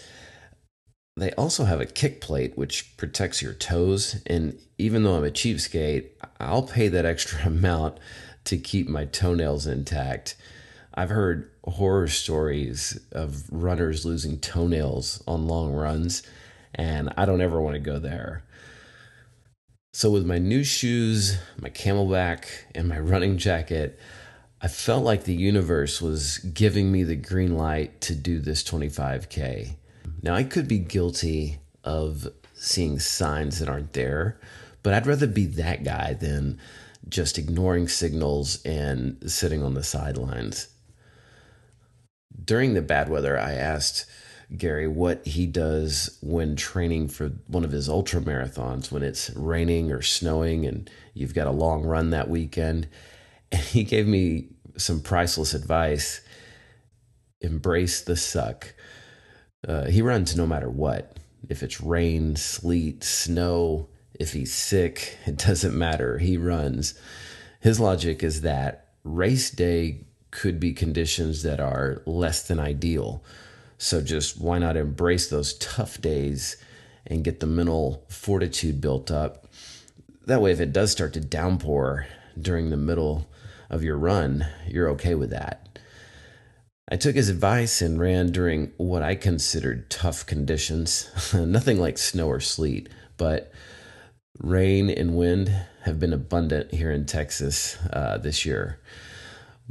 They 1.18 1.32
also 1.34 1.64
have 1.64 1.80
a 1.80 1.86
kick 1.86 2.20
plate 2.20 2.58
which 2.58 2.98
protects 2.98 3.42
your 3.42 3.54
toes, 3.54 4.22
and 4.28 4.60
even 4.78 5.04
though 5.04 5.16
I'm 5.16 5.24
a 5.24 5.32
cheapskate, 5.32 6.10
I'll 6.40 6.64
pay 6.64 6.90
that 6.90 7.06
extra 7.06 7.46
amount 7.46 8.00
to 8.46 8.58
keep 8.58 8.88
my 8.88 9.06
toenails 9.06 9.66
intact. 9.66 10.36
I've 10.94 11.10
heard 11.10 11.52
horror 11.64 12.08
stories 12.08 13.00
of 13.12 13.44
runners 13.52 14.06
losing 14.06 14.40
toenails 14.40 15.24
on 15.28 15.48
long 15.48 15.74
runs, 15.74 16.24
and 16.74 17.14
I 17.18 17.26
don't 17.26 17.42
ever 17.42 17.60
want 17.62 17.76
to 17.76 17.80
go 17.80 18.00
there. 18.00 18.45
So, 19.98 20.12
with 20.12 20.26
my 20.26 20.40
new 20.40 20.66
shoes, 20.66 21.38
my 21.58 21.70
CamelBak, 21.70 22.48
and 22.76 22.90
my 22.90 23.00
running 23.00 23.38
jacket, 23.38 23.98
I 24.62 24.68
felt 24.68 25.06
like 25.06 25.24
the 25.24 25.34
universe 25.34 26.02
was 26.02 26.40
giving 26.40 26.92
me 26.92 27.04
the 27.04 27.16
green 27.16 27.56
light 27.56 28.02
to 28.02 28.14
do 28.14 28.42
this 28.42 28.62
25K. 28.62 29.78
Now, 30.22 30.36
I 30.36 30.44
could 30.44 30.68
be 30.68 30.80
guilty 30.80 31.60
of 31.86 32.28
seeing 32.56 33.00
signs 33.00 33.60
that 33.60 33.70
aren't 33.70 33.94
there, 33.94 34.38
but 34.84 34.94
I'd 34.94 35.08
rather 35.08 35.28
be 35.28 35.46
that 35.46 35.86
guy 35.86 36.12
than 36.12 36.60
just 37.08 37.38
ignoring 37.38 37.88
signals 37.88 38.62
and 38.66 39.32
sitting 39.32 39.64
on 39.64 39.76
the 39.76 39.84
sidelines 39.84 40.68
during 42.44 42.74
the 42.74 42.82
bad 42.82 43.10
weather, 43.10 43.38
I 43.38 43.54
asked 43.54 44.06
Gary 44.56 44.88
what 44.88 45.26
he 45.26 45.46
does 45.48 46.18
when 46.22 46.56
training 46.56 47.08
for 47.08 47.30
one 47.48 47.64
of 47.64 47.72
his 47.72 47.90
ultra 47.90 48.22
marathons 48.22 48.92
when 48.92 49.04
it's 49.04 49.32
raining 49.32 49.92
or 49.92 50.02
snowing 50.02 50.66
and 50.66 50.90
you've 51.14 51.34
got 51.34 51.48
a 51.48 51.52
long 51.52 51.84
run 51.84 52.12
that 52.12 52.30
weekend. 52.30 52.88
And 53.52 53.62
he 53.62 53.84
gave 53.84 54.08
me 54.08 54.50
some 54.78 55.02
priceless 55.02 55.54
advice 55.54 56.22
embrace 57.42 58.02
the 58.02 58.16
suck. 58.16 58.74
Uh, 59.68 59.86
he 59.86 60.02
runs 60.02 60.36
no 60.36 60.48
matter 60.48 60.70
what. 60.70 61.18
If 61.48 61.64
it's 61.64 61.82
rain, 61.82 62.36
sleet, 62.36 63.04
snow, 63.04 63.90
if 64.14 64.34
he's 64.34 64.54
sick, 64.54 65.18
it 65.26 65.38
doesn't 65.38 65.78
matter. 65.78 66.18
He 66.18 66.38
runs. 66.38 67.00
His 67.62 67.80
logic 67.80 68.24
is 68.24 68.42
that 68.42 68.90
race 69.04 69.50
day 69.50 70.06
could 70.32 70.60
be 70.60 70.74
conditions 70.74 71.44
that 71.44 71.60
are 71.60 72.02
less 72.06 72.48
than 72.48 72.60
ideal. 72.60 73.24
So 73.86 74.02
just 74.02 74.42
why 74.42 74.58
not 74.58 74.78
embrace 74.78 75.28
those 75.28 75.54
tough 75.60 76.02
days 76.02 76.58
and 77.06 77.24
get 77.24 77.40
the 77.40 77.46
mental 77.46 78.04
fortitude 78.10 78.82
built 78.82 79.12
up? 79.12 79.46
That 80.26 80.42
way, 80.42 80.52
if 80.52 80.60
it 80.60 80.74
does 80.74 80.92
start 80.92 81.14
to 81.14 81.20
downpour 81.20 82.08
during 82.36 82.72
the 82.72 82.78
middle 82.78 83.30
of 83.70 83.84
your 83.84 83.96
run, 83.96 84.48
you're 84.68 84.90
okay 84.90 85.14
with 85.14 85.30
that. 85.30 85.78
I 86.90 86.96
took 86.96 87.14
his 87.14 87.30
advice 87.30 87.80
and 87.80 88.00
ran 88.00 88.32
during 88.32 88.72
what 88.78 89.04
I 89.04 89.14
considered 89.14 89.92
tough 89.92 90.26
conditions. 90.26 91.12
Nothing 91.36 91.80
like 91.80 92.00
snow 92.00 92.28
or 92.28 92.40
sleet, 92.40 92.90
but 93.18 93.52
rain 94.40 94.90
and 94.90 95.16
wind 95.16 95.56
have 95.84 96.00
been 96.00 96.12
abundant 96.12 96.74
here 96.74 96.90
in 96.90 97.06
Texas 97.06 97.78
uh, 97.94 98.18
this 98.18 98.48
year. 98.48 98.80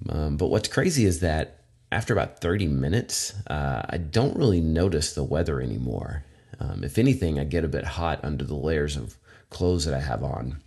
Um, 0.08 0.36
but 0.36 0.50
what's 0.50 0.68
crazy 0.68 1.04
is 1.04 1.18
that 1.18 1.63
after 1.94 2.12
about 2.12 2.40
30 2.40 2.66
minutes, 2.66 3.34
uh, 3.46 3.82
I 3.88 3.98
don't 3.98 4.36
really 4.36 4.60
notice 4.60 5.12
the 5.12 5.22
weather 5.22 5.60
anymore. 5.60 6.24
Um, 6.58 6.82
if 6.82 6.98
anything, 6.98 7.38
I 7.38 7.44
get 7.44 7.64
a 7.64 7.68
bit 7.68 7.84
hot 7.84 8.18
under 8.24 8.44
the 8.44 8.56
layers 8.56 8.96
of 8.96 9.16
clothes 9.48 9.84
that 9.84 9.94
I 9.94 10.00
have 10.00 10.24
on. 10.24 10.60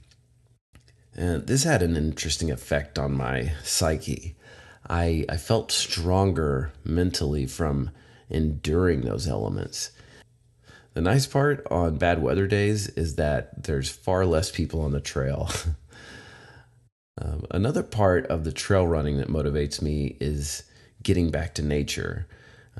And 1.17 1.45
this 1.45 1.65
had 1.65 1.81
an 1.81 1.97
interesting 1.97 2.49
effect 2.49 2.97
on 2.97 3.11
my 3.11 3.51
psyche. 3.61 4.37
I, 4.89 5.25
I 5.27 5.35
felt 5.35 5.73
stronger 5.73 6.71
mentally 6.85 7.45
from 7.45 7.89
enduring 8.29 9.01
those 9.01 9.27
elements. 9.27 9.91
The 10.93 11.01
nice 11.01 11.27
part 11.27 11.67
on 11.69 11.97
bad 11.97 12.21
weather 12.21 12.47
days 12.47 12.87
is 12.89 13.15
that 13.15 13.65
there's 13.65 13.89
far 13.89 14.25
less 14.25 14.49
people 14.49 14.79
on 14.79 14.93
the 14.93 15.01
trail. 15.01 15.51
Um, 17.19 17.47
another 17.49 17.81
part 17.81 18.27
of 18.27 18.43
the 18.43 18.51
trail 18.51 18.85
running 18.85 19.17
that 19.17 19.27
motivates 19.27 19.81
me 19.81 20.17
is 20.19 20.61
getting 21.07 21.31
back 21.31 21.53
to 21.55 21.61
nature. 21.61 22.27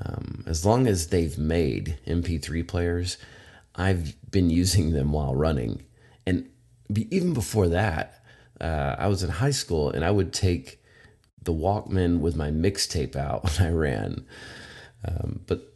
Um, 0.04 0.44
as 0.46 0.66
long 0.66 0.86
as 0.86 1.06
they've 1.06 1.38
made 1.38 1.98
MP3 2.06 2.68
players, 2.68 3.16
I've 3.74 4.14
been 4.30 4.50
using 4.50 4.92
them 4.92 5.12
while 5.12 5.34
running. 5.34 5.82
And 6.26 6.50
be, 6.92 7.08
even 7.14 7.32
before 7.32 7.68
that, 7.68 8.22
uh, 8.60 8.96
I 8.98 9.06
was 9.06 9.22
in 9.22 9.30
high 9.30 9.52
school 9.62 9.88
and 9.88 10.04
I 10.04 10.10
would 10.10 10.34
take 10.34 10.78
the 11.42 11.54
Walkman 11.54 12.20
with 12.20 12.36
my 12.36 12.50
mixtape 12.50 13.16
out 13.16 13.44
when 13.58 13.66
I 13.66 13.70
ran. 13.70 14.26
Um, 15.06 15.40
but 15.46 15.72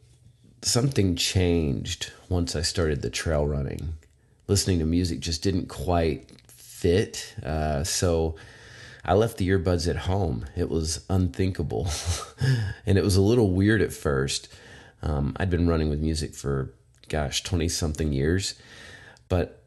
something 0.61 1.17
changed 1.17 2.13
once 2.29 2.55
I 2.55 2.61
started 2.61 3.01
the 3.01 3.09
trail 3.09 3.47
running. 3.47 3.95
Listening 4.47 4.79
to 4.81 4.85
music 4.85 5.21
just 5.21 5.43
didn't 5.43 5.69
quite 5.69 6.31
fit. 6.49 7.35
Uh, 7.43 7.83
so 7.83 8.37
I 9.05 9.15
left 9.15 9.39
the 9.39 9.49
earbuds 9.49 9.89
at 9.89 9.97
home. 9.97 10.47
It 10.57 10.69
was 10.69 11.05
unthinkable. 11.09 11.89
and 12.87 12.97
it 12.97 13.05
was 13.05 13.17
a 13.17 13.23
little 13.23 13.51
weird 13.51 13.83
at 13.83 13.93
first. 13.93 14.49
Um, 15.03 15.35
I'd 15.39 15.51
been 15.51 15.69
running 15.69 15.91
with 15.91 16.01
music 16.01 16.35
for, 16.35 16.73
gosh, 17.09 17.43
20 17.43 17.69
something 17.69 18.13
years. 18.13 18.55
But 19.29 19.65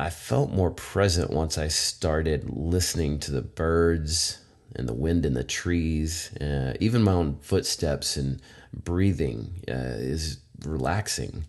I 0.00 0.10
felt 0.10 0.50
more 0.50 0.70
present 0.70 1.30
once 1.30 1.58
I 1.58 1.68
started 1.68 2.50
listening 2.50 3.18
to 3.20 3.32
the 3.32 3.42
birds 3.42 4.38
and 4.74 4.88
the 4.88 4.94
wind 4.94 5.26
in 5.26 5.34
the 5.34 5.44
trees. 5.44 6.34
Uh, 6.36 6.74
even 6.80 7.02
my 7.02 7.12
own 7.12 7.38
footsteps 7.40 8.16
and 8.16 8.40
breathing 8.72 9.62
uh, 9.68 9.96
is 9.96 10.38
relaxing. 10.64 11.44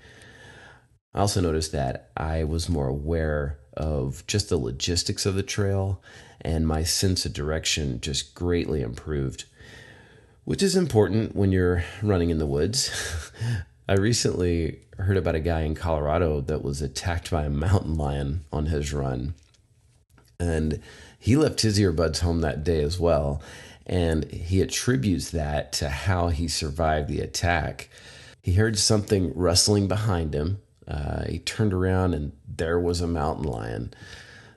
I 1.14 1.20
also 1.20 1.40
noticed 1.40 1.72
that 1.72 2.12
I 2.18 2.44
was 2.44 2.68
more 2.68 2.88
aware 2.88 3.58
of 3.76 4.26
just 4.28 4.50
the 4.50 4.58
logistics 4.58 5.26
of 5.26 5.36
the 5.36 5.44
trail, 5.44 6.02
and 6.42 6.68
my 6.68 6.84
sense 6.84 7.26
of 7.26 7.34
direction 7.34 8.00
just 8.02 8.36
greatly 8.36 8.82
improved, 8.82 9.46
which 10.44 10.62
is 10.62 10.76
important 10.76 11.36
when 11.36 11.52
you're 11.52 11.84
running 12.02 12.30
in 12.30 12.38
the 12.38 12.46
woods. 12.46 13.32
I 13.90 13.94
recently 13.94 14.80
heard 14.98 15.18
about 15.18 15.36
a 15.36 15.40
guy 15.40 15.62
in 15.62 15.76
Colorado 15.76 16.42
that 16.42 16.64
was 16.64 16.82
attacked 16.82 17.30
by 17.30 17.46
a 17.46 17.50
mountain 17.50 17.96
lion 17.96 18.46
on 18.52 18.68
his 18.68 18.94
run. 18.94 19.36
And 20.40 20.82
he 21.20 21.36
left 21.36 21.62
his 21.62 21.80
earbuds 21.80 22.20
home 22.20 22.42
that 22.42 22.64
day 22.64 22.82
as 22.82 23.00
well. 23.00 23.42
And 23.86 24.26
he 24.32 24.62
attributes 24.62 25.30
that 25.32 25.72
to 25.74 25.90
how 25.90 26.30
he 26.30 26.48
survived 26.48 27.08
the 27.08 27.22
attack. 27.22 27.90
He 28.42 28.54
heard 28.54 28.78
something 28.78 29.34
rustling 29.36 29.88
behind 29.88 30.34
him 30.34 30.60
uh, 30.88 31.24
he 31.26 31.40
turned 31.40 31.74
around 31.74 32.14
and 32.14 32.32
there 32.58 32.80
was 32.80 33.02
a 33.02 33.08
mountain 33.08 33.46
lion. 33.46 33.94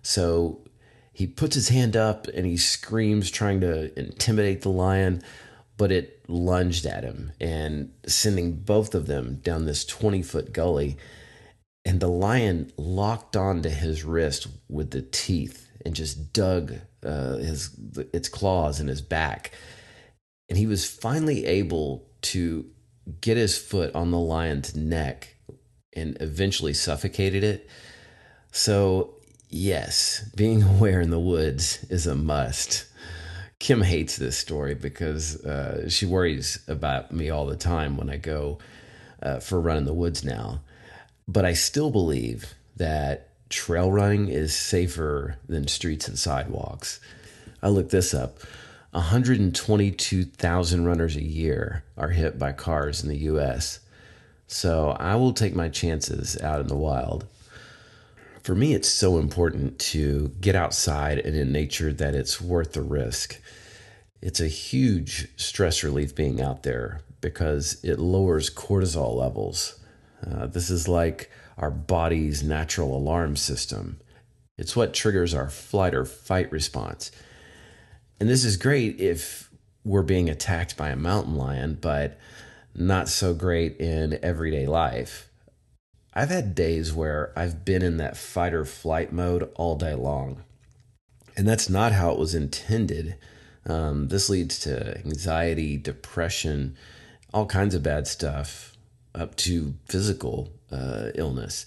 So 0.02 0.64
he 1.12 1.26
puts 1.26 1.54
his 1.54 1.68
hand 1.68 1.96
up 1.96 2.28
and 2.28 2.46
he 2.46 2.56
screams, 2.56 3.30
trying 3.30 3.60
to 3.62 3.98
intimidate 3.98 4.62
the 4.62 4.70
lion, 4.70 5.22
but 5.76 5.90
it 5.92 6.24
lunged 6.28 6.86
at 6.86 7.04
him 7.04 7.32
and 7.40 7.92
sending 8.06 8.56
both 8.56 8.94
of 8.94 9.06
them 9.06 9.36
down 9.36 9.64
this 9.64 9.84
20 9.84 10.22
foot 10.22 10.52
gully. 10.52 10.96
And 11.84 12.00
the 12.00 12.08
lion 12.08 12.72
locked 12.76 13.36
onto 13.36 13.68
his 13.68 14.04
wrist 14.04 14.46
with 14.68 14.90
the 14.90 15.02
teeth 15.02 15.68
and 15.84 15.94
just 15.94 16.32
dug 16.32 16.74
uh, 17.02 17.36
his 17.36 17.70
its 18.12 18.28
claws 18.28 18.80
in 18.80 18.88
his 18.88 19.00
back. 19.00 19.52
And 20.48 20.58
he 20.58 20.66
was 20.66 20.88
finally 20.88 21.46
able 21.46 22.08
to 22.22 22.66
get 23.20 23.36
his 23.36 23.56
foot 23.56 23.94
on 23.94 24.10
the 24.10 24.18
lion's 24.18 24.74
neck 24.74 25.34
and 25.94 26.16
eventually 26.20 26.74
suffocated 26.74 27.44
it. 27.44 27.68
So, 28.52 29.14
yes, 29.48 30.28
being 30.36 30.62
aware 30.74 31.00
in 31.00 31.10
the 31.10 31.20
woods 31.20 31.84
is 31.90 32.06
a 32.06 32.14
must. 32.14 32.86
Kim 33.58 33.82
hates 33.82 34.16
this 34.16 34.38
story 34.38 34.74
because 34.74 35.44
uh, 35.44 35.88
she 35.88 36.06
worries 36.06 36.62
about 36.68 37.12
me 37.12 37.28
all 37.30 37.46
the 37.46 37.56
time 37.56 37.96
when 37.96 38.08
I 38.08 38.16
go 38.16 38.58
uh, 39.22 39.40
for 39.40 39.56
a 39.56 39.60
run 39.60 39.78
in 39.78 39.84
the 39.84 39.92
woods 39.92 40.24
now. 40.24 40.60
But 41.26 41.44
I 41.44 41.54
still 41.54 41.90
believe 41.90 42.54
that 42.76 43.28
trail 43.50 43.90
running 43.90 44.28
is 44.28 44.54
safer 44.54 45.36
than 45.48 45.66
streets 45.66 46.06
and 46.06 46.18
sidewalks. 46.18 47.00
I 47.62 47.68
looked 47.68 47.90
this 47.90 48.14
up. 48.14 48.38
122,000 48.92 50.84
runners 50.84 51.16
a 51.16 51.22
year 51.22 51.84
are 51.96 52.10
hit 52.10 52.38
by 52.38 52.52
cars 52.52 53.02
in 53.02 53.08
the 53.08 53.18
US. 53.18 53.80
So 54.48 54.96
I 54.98 55.14
will 55.14 55.34
take 55.34 55.54
my 55.54 55.68
chances 55.68 56.40
out 56.40 56.60
in 56.60 56.66
the 56.66 56.76
wild. 56.76 57.26
For 58.42 58.54
me, 58.54 58.72
it's 58.72 58.88
so 58.88 59.18
important 59.18 59.78
to 59.78 60.34
get 60.40 60.56
outside 60.56 61.18
and 61.18 61.36
in 61.36 61.52
nature 61.52 61.92
that 61.92 62.14
it's 62.14 62.40
worth 62.40 62.72
the 62.72 62.82
risk. 62.82 63.40
It's 64.22 64.40
a 64.40 64.48
huge 64.48 65.28
stress 65.36 65.84
relief 65.84 66.14
being 66.14 66.40
out 66.40 66.62
there 66.62 67.02
because 67.20 67.78
it 67.84 67.98
lowers 67.98 68.48
cortisol 68.48 69.14
levels. 69.16 69.78
Uh, 70.26 70.46
this 70.46 70.70
is 70.70 70.88
like 70.88 71.30
our 71.58 71.70
body's 71.70 72.42
natural 72.42 72.96
alarm 72.96 73.36
system. 73.36 74.00
It's 74.56 74.74
what 74.74 74.94
triggers 74.94 75.34
our 75.34 75.50
flight 75.50 75.94
or 75.94 76.06
fight 76.06 76.50
response. 76.50 77.10
And 78.18 78.30
this 78.30 78.44
is 78.44 78.56
great 78.56 78.98
if 78.98 79.50
we're 79.84 80.02
being 80.02 80.30
attacked 80.30 80.76
by 80.76 80.88
a 80.88 80.96
mountain 80.96 81.36
lion, 81.36 81.76
but 81.80 82.18
not 82.78 83.08
so 83.08 83.34
great 83.34 83.76
in 83.78 84.18
everyday 84.22 84.66
life. 84.66 85.30
I've 86.14 86.30
had 86.30 86.54
days 86.54 86.92
where 86.92 87.32
I've 87.36 87.64
been 87.64 87.82
in 87.82 87.96
that 87.98 88.16
fight 88.16 88.54
or 88.54 88.64
flight 88.64 89.12
mode 89.12 89.50
all 89.54 89.76
day 89.76 89.94
long. 89.94 90.42
And 91.36 91.46
that's 91.46 91.68
not 91.68 91.92
how 91.92 92.10
it 92.10 92.18
was 92.18 92.34
intended. 92.34 93.16
Um, 93.66 94.08
this 94.08 94.28
leads 94.28 94.58
to 94.60 94.98
anxiety, 94.98 95.76
depression, 95.76 96.76
all 97.32 97.46
kinds 97.46 97.74
of 97.74 97.82
bad 97.82 98.06
stuff, 98.06 98.72
up 99.14 99.36
to 99.36 99.74
physical 99.84 100.52
uh, 100.72 101.10
illness. 101.14 101.66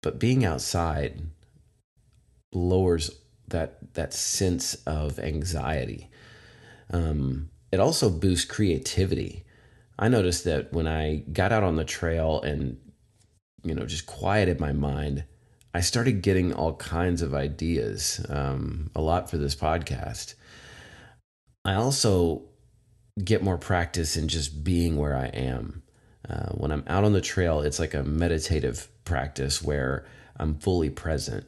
But 0.00 0.18
being 0.18 0.44
outside 0.44 1.20
lowers 2.52 3.10
that 3.48 3.94
that 3.94 4.12
sense 4.12 4.74
of 4.86 5.18
anxiety. 5.18 6.08
Um, 6.90 7.50
it 7.70 7.80
also 7.80 8.10
boosts 8.10 8.44
creativity. 8.44 9.44
I 9.98 10.08
noticed 10.08 10.44
that 10.44 10.72
when 10.72 10.86
I 10.86 11.24
got 11.32 11.52
out 11.52 11.62
on 11.62 11.76
the 11.76 11.84
trail 11.84 12.40
and 12.42 12.78
you 13.62 13.74
know 13.74 13.86
just 13.86 14.06
quieted 14.06 14.60
my 14.60 14.72
mind, 14.72 15.24
I 15.74 15.80
started 15.80 16.22
getting 16.22 16.52
all 16.52 16.76
kinds 16.76 17.22
of 17.22 17.34
ideas. 17.34 18.24
Um, 18.28 18.90
a 18.94 19.00
lot 19.00 19.30
for 19.30 19.38
this 19.38 19.54
podcast. 19.54 20.34
I 21.64 21.74
also 21.74 22.44
get 23.22 23.42
more 23.42 23.58
practice 23.58 24.16
in 24.16 24.28
just 24.28 24.62
being 24.62 24.96
where 24.96 25.16
I 25.16 25.26
am. 25.26 25.82
Uh, 26.28 26.50
when 26.50 26.70
I'm 26.70 26.84
out 26.86 27.04
on 27.04 27.12
the 27.12 27.20
trail, 27.20 27.60
it's 27.60 27.78
like 27.78 27.94
a 27.94 28.02
meditative 28.02 28.88
practice 29.04 29.62
where 29.62 30.06
I'm 30.36 30.58
fully 30.58 30.90
present. 30.90 31.46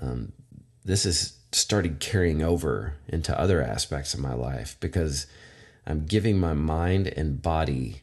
Um, 0.00 0.32
this 0.84 1.04
has 1.04 1.36
started 1.52 2.00
carrying 2.00 2.42
over 2.42 2.94
into 3.08 3.38
other 3.38 3.62
aspects 3.62 4.14
of 4.14 4.20
my 4.20 4.34
life 4.34 4.76
because 4.80 5.26
I'm 5.86 6.06
giving 6.06 6.38
my 6.38 6.54
mind 6.54 7.08
and 7.08 7.42
body 7.42 8.02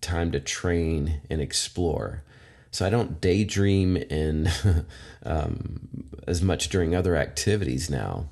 time 0.00 0.30
to 0.32 0.40
train 0.40 1.20
and 1.30 1.40
explore. 1.40 2.22
So 2.70 2.86
I 2.86 2.90
don't 2.90 3.20
daydream 3.20 3.96
in 3.96 4.48
um, 5.22 5.88
as 6.26 6.42
much 6.42 6.68
during 6.68 6.94
other 6.94 7.16
activities 7.16 7.88
now. 7.88 8.28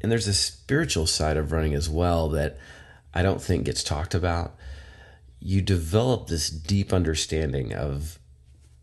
And 0.00 0.10
there's 0.10 0.28
a 0.28 0.34
spiritual 0.34 1.06
side 1.06 1.36
of 1.36 1.52
running 1.52 1.74
as 1.74 1.88
well 1.88 2.28
that 2.30 2.58
I 3.14 3.22
don't 3.22 3.42
think 3.42 3.64
gets 3.64 3.82
talked 3.82 4.14
about. 4.14 4.54
You 5.40 5.60
develop 5.60 6.26
this 6.26 6.50
deep 6.50 6.92
understanding 6.92 7.74
of 7.74 8.18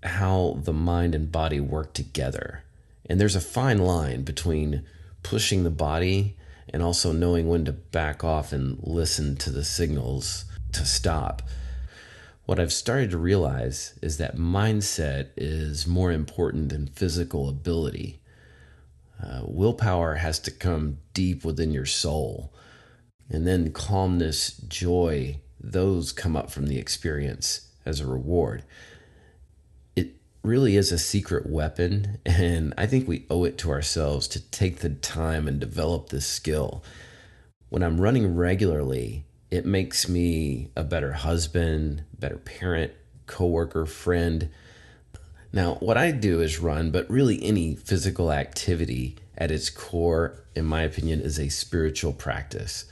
how 0.04 0.60
the 0.64 0.74
mind 0.74 1.16
and 1.16 1.32
body 1.32 1.60
work 1.60 1.94
together. 1.94 2.64
And 3.06 3.20
there's 3.20 3.36
a 3.36 3.42
fine 3.42 3.80
line 3.80 4.24
between 4.24 4.86
pushing 5.24 5.64
the 5.64 5.70
body 5.70 6.36
and 6.74 6.82
also 6.82 7.12
knowing 7.12 7.48
when 7.48 7.64
to 7.66 7.72
back 7.72 8.24
off 8.24 8.52
and 8.52 8.80
listen 8.82 9.36
to 9.38 9.52
the 9.52 9.64
signals 9.64 10.46
to 10.72 10.84
stop. 10.86 11.44
What 12.46 12.60
I've 12.60 12.74
started 12.74 13.12
to 13.12 13.18
realize 13.18 13.98
is 14.02 14.18
that 14.18 14.36
mindset 14.36 15.28
is 15.38 15.88
more 15.88 16.12
important 16.12 16.70
than 16.70 16.88
physical 16.88 17.48
ability. 17.48 18.20
Uh, 19.24 19.44
willpower 19.46 20.16
has 20.16 20.40
to 20.40 20.52
come 20.52 20.98
deep 21.14 21.46
within 21.46 21.72
your 21.72 21.86
soul. 21.86 22.52
And 23.30 23.48
then 23.48 23.72
calmness, 23.72 24.58
joy, 24.58 25.40
those 25.62 26.12
come 26.12 26.36
up 26.36 26.52
from 26.52 26.68
the 26.68 26.80
experience 26.80 27.70
as 27.86 28.02
a 28.02 28.08
reward 28.08 28.64
really 30.44 30.76
is 30.76 30.92
a 30.92 31.00
secret 31.00 31.50
weapon. 31.50 32.20
And 32.26 32.74
I 32.78 32.86
think 32.86 33.08
we 33.08 33.26
owe 33.30 33.46
it 33.46 33.58
to 33.60 33.72
ourselves 33.72 34.28
to 34.30 34.42
take 34.52 34.80
the 34.80 34.90
time 34.90 35.48
and 35.48 35.60
develop 35.60 36.10
this 36.10 36.28
skill. 36.28 36.84
When 37.70 37.82
I'm 37.82 38.00
running 38.00 38.36
regularly, 38.36 39.26
it 39.50 39.66
makes 39.66 40.10
me 40.10 40.70
a 40.76 40.84
better 40.84 41.14
husband, 41.14 42.04
better 42.20 42.38
parent, 42.38 42.92
coworker, 43.26 43.86
friend. 43.86 44.50
Now, 45.52 45.76
what 45.76 45.98
I 45.98 46.12
do 46.12 46.42
is 46.42 46.60
run, 46.60 46.92
but 46.92 47.10
really 47.10 47.44
any 47.44 47.76
physical 47.76 48.32
activity 48.32 49.16
at 49.38 49.52
its 49.52 49.70
core, 49.70 50.44
in 50.56 50.66
my 50.66 50.82
opinion, 50.82 51.22
is 51.22 51.40
a 51.40 51.50
spiritual 51.50 52.14
practice. 52.14 52.86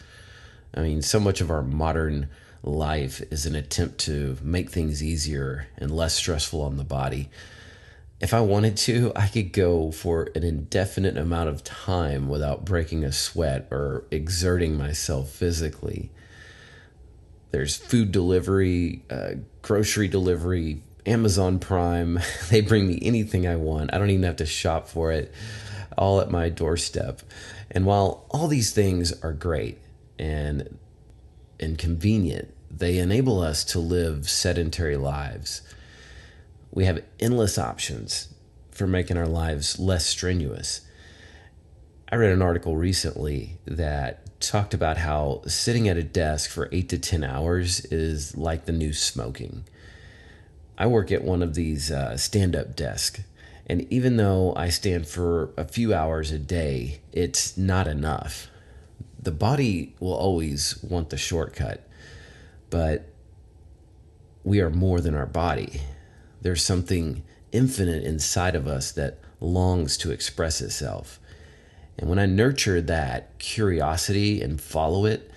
I 0.73 0.81
mean, 0.81 1.01
so 1.01 1.19
much 1.19 1.41
of 1.41 1.51
our 1.51 1.63
modern 1.63 2.29
life 2.63 3.21
is 3.31 3.45
an 3.45 3.55
attempt 3.55 3.99
to 3.99 4.37
make 4.41 4.69
things 4.69 5.03
easier 5.03 5.67
and 5.77 5.91
less 5.91 6.13
stressful 6.13 6.61
on 6.61 6.77
the 6.77 6.83
body. 6.83 7.29
If 8.19 8.35
I 8.35 8.41
wanted 8.41 8.77
to, 8.77 9.11
I 9.15 9.27
could 9.27 9.51
go 9.51 9.91
for 9.91 10.29
an 10.35 10.43
indefinite 10.43 11.17
amount 11.17 11.49
of 11.49 11.63
time 11.63 12.29
without 12.29 12.63
breaking 12.63 13.03
a 13.03 13.11
sweat 13.11 13.67
or 13.71 14.05
exerting 14.11 14.77
myself 14.77 15.31
physically. 15.31 16.11
There's 17.49 17.75
food 17.75 18.11
delivery, 18.11 19.03
uh, 19.09 19.31
grocery 19.63 20.07
delivery, 20.07 20.83
Amazon 21.05 21.57
Prime. 21.57 22.19
They 22.49 22.61
bring 22.61 22.87
me 22.87 22.99
anything 23.01 23.47
I 23.47 23.55
want. 23.55 23.93
I 23.93 23.97
don't 23.97 24.11
even 24.11 24.23
have 24.23 24.35
to 24.37 24.45
shop 24.45 24.87
for 24.87 25.11
it, 25.11 25.33
all 25.97 26.21
at 26.21 26.29
my 26.29 26.49
doorstep. 26.49 27.21
And 27.71 27.85
while 27.85 28.25
all 28.29 28.47
these 28.47 28.71
things 28.71 29.13
are 29.23 29.33
great 29.33 29.79
and 30.19 30.77
and 31.61 31.77
convenient. 31.77 32.53
They 32.69 32.97
enable 32.97 33.39
us 33.41 33.63
to 33.65 33.79
live 33.79 34.29
sedentary 34.29 34.97
lives. 34.97 35.61
We 36.71 36.85
have 36.85 37.03
endless 37.19 37.57
options 37.57 38.33
for 38.71 38.87
making 38.87 39.17
our 39.17 39.27
lives 39.27 39.77
less 39.77 40.05
strenuous. 40.05 40.81
I 42.11 42.15
read 42.15 42.31
an 42.31 42.41
article 42.41 42.75
recently 42.75 43.57
that 43.65 44.39
talked 44.41 44.73
about 44.73 44.97
how 44.97 45.41
sitting 45.47 45.87
at 45.87 45.97
a 45.97 46.03
desk 46.03 46.49
for 46.49 46.67
eight 46.71 46.89
to 46.89 46.97
10 46.97 47.23
hours 47.23 47.85
is 47.85 48.35
like 48.35 48.65
the 48.65 48.71
new 48.71 48.93
smoking. 48.93 49.63
I 50.77 50.87
work 50.87 51.11
at 51.11 51.23
one 51.23 51.43
of 51.43 51.53
these 51.53 51.91
uh, 51.91 52.17
stand 52.17 52.55
up 52.55 52.75
desks, 52.75 53.21
and 53.67 53.85
even 53.93 54.17
though 54.17 54.53
I 54.55 54.69
stand 54.69 55.07
for 55.07 55.51
a 55.55 55.65
few 55.65 55.93
hours 55.93 56.31
a 56.31 56.39
day, 56.39 57.01
it's 57.13 57.55
not 57.55 57.87
enough 57.87 58.50
the 59.21 59.31
body 59.31 59.95
will 59.99 60.13
always 60.13 60.81
want 60.83 61.09
the 61.09 61.17
shortcut, 61.17 61.87
but 62.69 63.07
we 64.43 64.59
are 64.59 64.69
more 64.69 65.01
than 65.01 65.15
our 65.15 65.25
body. 65.25 65.81
There's 66.41 66.63
something 66.63 67.23
infinite 67.51 68.03
inside 68.03 68.55
of 68.55 68.67
us 68.67 68.91
that 68.93 69.19
longs 69.39 69.97
to 69.97 70.11
express 70.11 70.61
itself. 70.61 71.19
And 71.97 72.09
when 72.09 72.19
I 72.19 72.25
nurture 72.25 72.81
that 72.81 73.37
curiosity 73.37 74.41
and 74.41 74.59
follow 74.59 75.05
it, 75.05 75.29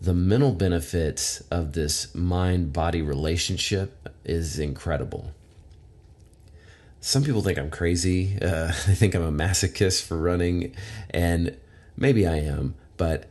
the 0.00 0.12
mental 0.12 0.52
benefits 0.52 1.40
of 1.50 1.72
this 1.72 2.14
mind 2.14 2.72
body 2.72 3.00
relationship 3.00 4.08
is 4.24 4.58
incredible. 4.58 5.32
Some 7.00 7.22
people 7.24 7.40
think 7.40 7.58
I'm 7.58 7.70
crazy. 7.70 8.36
Uh, 8.42 8.66
they 8.86 8.94
think 8.94 9.14
I'm 9.14 9.22
a 9.22 9.32
masochist 9.32 10.02
for 10.02 10.18
running, 10.18 10.74
and 11.10 11.56
maybe 11.96 12.26
I 12.26 12.36
am. 12.36 12.74
But 12.96 13.28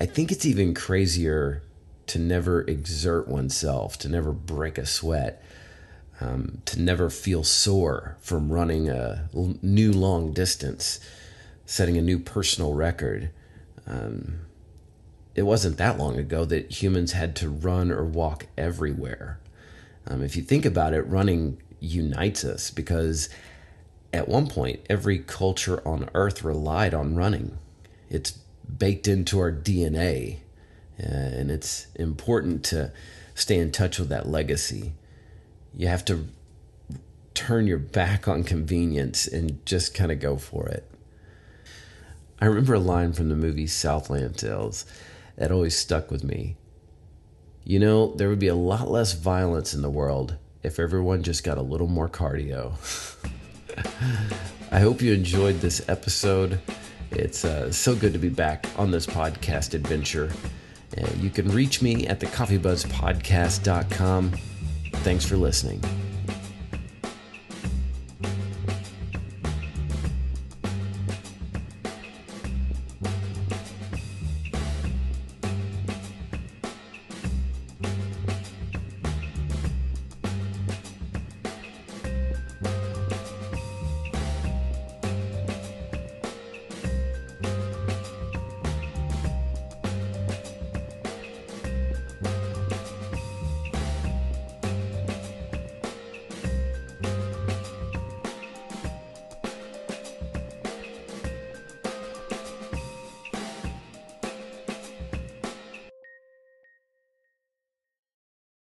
I 0.00 0.06
think 0.06 0.32
it's 0.32 0.46
even 0.46 0.74
crazier 0.74 1.62
to 2.06 2.18
never 2.18 2.62
exert 2.62 3.28
oneself, 3.28 3.98
to 3.98 4.08
never 4.08 4.32
break 4.32 4.78
a 4.78 4.86
sweat, 4.86 5.42
um, 6.20 6.62
to 6.66 6.80
never 6.80 7.10
feel 7.10 7.44
sore 7.44 8.16
from 8.20 8.52
running 8.52 8.88
a 8.88 9.28
new 9.62 9.92
long 9.92 10.32
distance, 10.32 11.00
setting 11.66 11.96
a 11.96 12.02
new 12.02 12.18
personal 12.18 12.74
record. 12.74 13.30
Um, 13.86 14.40
it 15.34 15.42
wasn't 15.42 15.78
that 15.78 15.98
long 15.98 16.18
ago 16.18 16.44
that 16.44 16.82
humans 16.82 17.12
had 17.12 17.34
to 17.36 17.48
run 17.48 17.90
or 17.90 18.04
walk 18.04 18.46
everywhere. 18.56 19.40
Um, 20.06 20.22
if 20.22 20.36
you 20.36 20.42
think 20.42 20.64
about 20.64 20.92
it, 20.92 21.02
running 21.02 21.60
unites 21.80 22.44
us 22.44 22.70
because 22.70 23.28
at 24.12 24.28
one 24.28 24.46
point, 24.46 24.80
every 24.88 25.18
culture 25.18 25.86
on 25.86 26.08
earth 26.14 26.44
relied 26.44 26.94
on 26.94 27.16
running. 27.16 27.58
It's 28.08 28.38
baked 28.78 29.08
into 29.08 29.38
our 29.38 29.52
DNA. 29.52 30.38
Uh, 30.98 31.06
and 31.06 31.50
it's 31.50 31.86
important 31.96 32.64
to 32.64 32.92
stay 33.34 33.58
in 33.58 33.72
touch 33.72 33.98
with 33.98 34.08
that 34.08 34.28
legacy. 34.28 34.92
you 35.76 35.88
have 35.88 36.04
to 36.04 36.28
turn 37.34 37.66
your 37.66 37.78
back 37.78 38.28
on 38.28 38.44
convenience 38.44 39.26
and 39.26 39.64
just 39.66 39.92
kind 39.92 40.12
of 40.12 40.20
go 40.20 40.36
for 40.36 40.68
it. 40.68 40.88
I 42.40 42.46
remember 42.46 42.74
a 42.74 42.78
line 42.78 43.12
from 43.12 43.28
the 43.28 43.36
movie 43.36 43.66
Southland 43.66 44.38
Tales 44.38 44.86
that 45.36 45.50
always 45.50 45.76
stuck 45.76 46.10
with 46.10 46.22
me. 46.22 46.56
You 47.64 47.78
know, 47.78 48.14
there 48.14 48.28
would 48.28 48.38
be 48.38 48.48
a 48.48 48.54
lot 48.54 48.90
less 48.90 49.14
violence 49.14 49.74
in 49.74 49.82
the 49.82 49.90
world 49.90 50.36
if 50.62 50.78
everyone 50.78 51.22
just 51.22 51.42
got 51.42 51.58
a 51.58 51.62
little 51.62 51.86
more 51.86 52.08
cardio. 52.08 52.74
I 54.70 54.80
hope 54.80 55.02
you 55.02 55.12
enjoyed 55.12 55.60
this 55.60 55.86
episode. 55.88 56.60
It's 57.16 57.44
uh, 57.44 57.70
so 57.72 57.94
good 57.94 58.12
to 58.12 58.18
be 58.18 58.28
back 58.28 58.66
on 58.76 58.90
this 58.90 59.06
podcast 59.06 59.72
adventure. 59.74 60.32
Uh, 60.96 61.08
you 61.20 61.30
can 61.30 61.48
reach 61.50 61.82
me 61.82 62.06
at 62.06 62.20
thecoffeebuzzpodcast.com. 62.20 64.32
Thanks 64.92 65.24
for 65.24 65.36
listening. 65.36 65.82